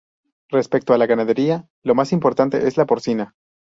Respecto 0.49 0.95
a 0.95 0.97
la 0.97 1.05
ganadería, 1.05 1.69
la 1.83 1.93
más 1.93 2.11
importante 2.11 2.65
es 2.67 2.75
la 2.75 2.87
porcina. 2.87 3.35